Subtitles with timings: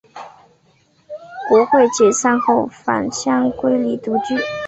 [1.47, 4.33] 国会解散后返乡归里独居。